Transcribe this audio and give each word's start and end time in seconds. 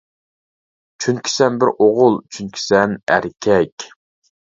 چۈنكى 1.03 1.31
سەن 1.33 1.59
بىر 1.63 1.71
ئوغۇل، 1.73 2.17
چۈنكى 2.37 2.63
سەن 2.63 2.97
ئەركەك! 3.17 3.87